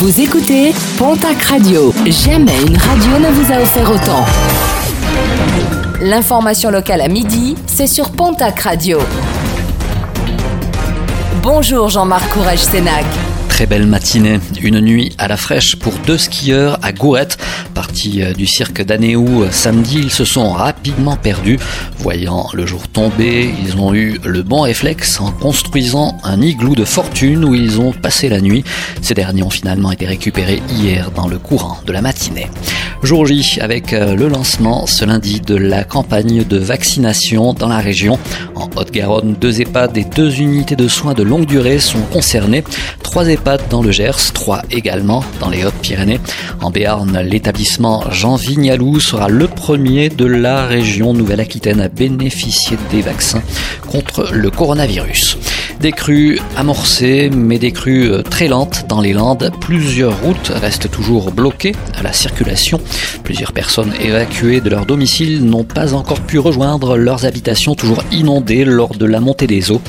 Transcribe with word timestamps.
Vous 0.00 0.18
écoutez 0.18 0.72
Pontac 0.96 1.42
Radio. 1.42 1.92
Jamais 2.06 2.58
une 2.62 2.78
radio 2.78 3.18
ne 3.18 3.30
vous 3.34 3.52
a 3.52 3.60
offert 3.60 3.90
autant. 3.90 4.24
L'information 6.00 6.70
locale 6.70 7.02
à 7.02 7.08
midi, 7.08 7.54
c'est 7.66 7.86
sur 7.86 8.10
Pontac 8.10 8.60
Radio. 8.60 8.98
Bonjour 11.42 11.90
Jean-Marc 11.90 12.32
Courage 12.32 12.60
Sénac. 12.60 13.04
Très 13.60 13.66
belle 13.66 13.86
matinée, 13.86 14.40
une 14.62 14.80
nuit 14.80 15.12
à 15.18 15.28
la 15.28 15.36
fraîche 15.36 15.76
pour 15.76 15.92
deux 16.06 16.16
skieurs 16.16 16.78
à 16.80 16.92
Gourette. 16.92 17.36
Partis 17.74 18.22
euh, 18.22 18.32
du 18.32 18.46
cirque 18.46 18.80
d'Anéou 18.80 19.44
samedi, 19.50 19.98
ils 19.98 20.10
se 20.10 20.24
sont 20.24 20.50
rapidement 20.52 21.16
perdus. 21.16 21.58
Voyant 21.98 22.48
le 22.54 22.64
jour 22.64 22.88
tomber, 22.88 23.52
ils 23.62 23.76
ont 23.76 23.92
eu 23.92 24.18
le 24.24 24.42
bon 24.42 24.62
réflexe 24.62 25.20
en 25.20 25.30
construisant 25.30 26.16
un 26.24 26.40
igloo 26.40 26.74
de 26.74 26.86
fortune 26.86 27.44
où 27.44 27.54
ils 27.54 27.82
ont 27.82 27.92
passé 27.92 28.30
la 28.30 28.40
nuit. 28.40 28.64
Ces 29.02 29.12
derniers 29.12 29.42
ont 29.42 29.50
finalement 29.50 29.92
été 29.92 30.06
récupérés 30.06 30.62
hier 30.70 31.10
dans 31.10 31.28
le 31.28 31.38
courant 31.38 31.80
de 31.84 31.92
la 31.92 32.00
matinée. 32.00 32.48
Jour 33.02 33.26
J 33.26 33.58
avec 33.60 33.94
euh, 33.94 34.14
le 34.14 34.28
lancement 34.28 34.86
ce 34.86 35.06
lundi 35.06 35.40
de 35.40 35.56
la 35.56 35.84
campagne 35.84 36.44
de 36.44 36.58
vaccination 36.58 37.54
dans 37.54 37.68
la 37.68 37.78
région. 37.78 38.18
En 38.54 38.68
Haute-Garonne, 38.76 39.36
deux 39.40 39.62
EHPAD 39.62 39.96
et 39.96 40.04
deux 40.04 40.38
unités 40.40 40.76
de 40.76 40.86
soins 40.86 41.14
de 41.14 41.22
longue 41.22 41.46
durée 41.46 41.78
sont 41.78 42.02
concernés. 42.12 42.62
Trois 43.02 43.26
EHPAD 43.26 43.62
dans 43.70 43.82
le 43.82 43.90
Gers, 43.90 44.32
trois 44.34 44.62
également 44.70 45.24
dans 45.40 45.48
les 45.48 45.64
Hautes-Pyrénées. 45.64 46.20
En 46.60 46.70
Béarn, 46.70 47.18
l'établissement 47.20 48.04
Jean 48.10 48.36
Vignalou 48.36 49.00
sera 49.00 49.30
le 49.30 49.48
premier 49.48 50.10
de 50.10 50.26
la 50.26 50.66
région 50.66 51.14
Nouvelle-Aquitaine 51.14 51.80
à 51.80 51.88
bénéficier 51.88 52.76
des 52.90 53.00
vaccins 53.00 53.42
contre 53.88 54.28
le 54.32 54.50
coronavirus. 54.50 55.38
Des 55.80 55.92
crues 55.92 56.38
amorcées, 56.58 57.30
mais 57.34 57.58
des 57.58 57.72
crues 57.72 58.10
euh, 58.10 58.20
très 58.20 58.48
lentes 58.48 58.84
dans 58.86 59.00
les 59.00 59.14
Landes. 59.14 59.50
Plusieurs 59.60 60.20
routes 60.20 60.52
restent 60.54 60.90
toujours 60.90 61.32
bloquées 61.32 61.74
à 61.96 62.02
la 62.02 62.12
circulation. 62.12 62.78
Plusieurs 63.24 63.52
personnes 63.52 63.94
évacuées 63.98 64.60
de 64.60 64.68
leur 64.68 64.84
domicile 64.84 65.42
n'ont 65.46 65.64
pas 65.64 65.94
encore 65.94 66.20
pu 66.20 66.38
rejoindre 66.38 66.98
leurs 66.98 67.24
habitations 67.24 67.74
toujours 67.74 68.04
inondées 68.12 68.66
lors 68.66 68.94
de 68.94 69.06
la 69.06 69.20
montée 69.20 69.46
des 69.46 69.70
eaux. 69.70 69.80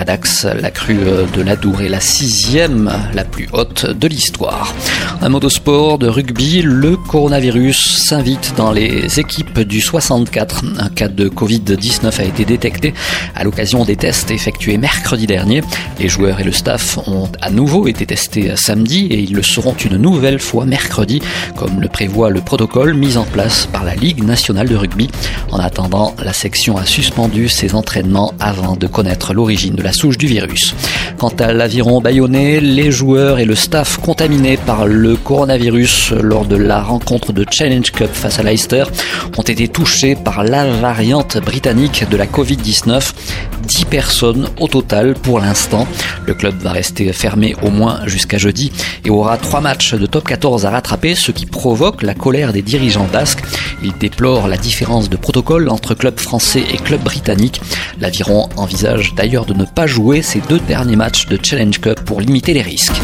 À 0.00 0.04
Dax, 0.04 0.44
la 0.44 0.70
crue 0.70 1.00
de 1.34 1.42
l'Adour 1.42 1.82
est 1.82 1.88
la 1.88 1.98
sixième, 1.98 2.88
la 3.14 3.24
plus 3.24 3.48
haute 3.52 3.84
de 3.84 4.06
l'histoire. 4.06 4.72
Un 5.20 5.28
mot 5.28 5.40
de 5.40 5.48
sport, 5.48 5.98
de 5.98 6.06
rugby, 6.06 6.62
le 6.62 6.96
coronavirus 6.96 7.96
s'invite 7.98 8.54
dans 8.56 8.70
les 8.70 9.18
équipes 9.18 9.58
du 9.58 9.80
64. 9.80 10.62
Un 10.78 10.88
cas 10.88 11.08
de 11.08 11.28
Covid-19 11.28 12.20
a 12.20 12.22
été 12.22 12.44
détecté 12.44 12.94
à 13.34 13.42
l'occasion 13.42 13.84
des 13.84 13.96
tests 13.96 14.30
effectués 14.30 14.78
mercredi 14.78 15.26
dernier. 15.26 15.62
Les 15.98 16.08
joueurs 16.08 16.38
et 16.38 16.44
le 16.44 16.52
staff 16.52 16.96
ont 17.08 17.28
à 17.40 17.50
nouveau 17.50 17.88
été 17.88 18.06
testés 18.06 18.54
samedi 18.54 19.06
et 19.06 19.18
ils 19.18 19.34
le 19.34 19.42
seront 19.42 19.74
une 19.74 19.96
nouvelle 19.96 20.38
fois 20.38 20.64
mercredi, 20.64 21.20
comme 21.56 21.80
le 21.80 21.88
prévoit 21.88 22.30
le 22.30 22.40
protocole 22.40 22.94
mis 22.94 23.16
en 23.16 23.24
place 23.24 23.66
par 23.66 23.82
la 23.82 23.96
Ligue 23.96 24.22
nationale 24.22 24.68
de 24.68 24.76
rugby. 24.76 25.10
En 25.50 25.58
attendant, 25.58 26.14
la 26.22 26.32
section 26.32 26.76
a 26.76 26.86
suspendu 26.86 27.48
ses 27.48 27.74
entraînements 27.74 28.32
avant 28.38 28.76
de 28.76 28.86
connaître 28.86 29.34
l'origine 29.34 29.74
de 29.74 29.82
la 29.82 29.87
souche 29.92 30.18
du 30.18 30.26
virus. 30.26 30.74
Quant 31.18 31.32
à 31.38 31.52
l'aviron 31.52 32.00
bayonnais, 32.00 32.60
les 32.60 32.90
joueurs 32.90 33.38
et 33.38 33.44
le 33.44 33.54
staff 33.54 33.98
contaminés 33.98 34.56
par 34.56 34.86
le 34.86 35.16
coronavirus 35.16 36.12
lors 36.22 36.44
de 36.44 36.56
la 36.56 36.82
rencontre 36.82 37.32
de 37.32 37.44
Challenge 37.50 37.90
Cup 37.90 38.10
face 38.12 38.38
à 38.38 38.42
Leicester 38.42 38.84
ont 39.36 39.42
été 39.42 39.68
touchés 39.68 40.14
par 40.14 40.44
la 40.44 40.66
variante 40.66 41.38
britannique 41.38 42.04
de 42.10 42.16
la 42.16 42.26
Covid-19. 42.26 43.12
10 43.68 43.84
personnes 43.84 44.48
au 44.58 44.66
total 44.66 45.12
pour 45.12 45.40
l'instant. 45.40 45.86
Le 46.26 46.32
club 46.32 46.56
va 46.60 46.72
rester 46.72 47.12
fermé 47.12 47.54
au 47.62 47.70
moins 47.70 48.00
jusqu'à 48.06 48.38
jeudi 48.38 48.72
et 49.04 49.10
aura 49.10 49.36
trois 49.36 49.60
matchs 49.60 49.94
de 49.94 50.06
top 50.06 50.26
14 50.26 50.64
à 50.64 50.70
rattraper, 50.70 51.14
ce 51.14 51.32
qui 51.32 51.44
provoque 51.44 52.02
la 52.02 52.14
colère 52.14 52.54
des 52.54 52.62
dirigeants 52.62 53.06
basques. 53.12 53.44
Ils 53.82 53.96
déplorent 53.98 54.48
la 54.48 54.56
différence 54.56 55.10
de 55.10 55.18
protocole 55.18 55.68
entre 55.68 55.94
club 55.94 56.18
français 56.18 56.64
et 56.72 56.78
club 56.78 57.02
britannique. 57.02 57.60
L'aviron 58.00 58.48
envisage 58.56 59.14
d'ailleurs 59.14 59.44
de 59.44 59.52
ne 59.52 59.66
pas 59.66 59.86
jouer 59.86 60.22
ses 60.22 60.40
deux 60.48 60.60
derniers 60.60 60.96
matchs 60.96 61.26
de 61.26 61.38
Challenge 61.40 61.78
Cup 61.78 62.00
pour 62.00 62.22
limiter 62.22 62.54
les 62.54 62.62
risques. 62.62 63.00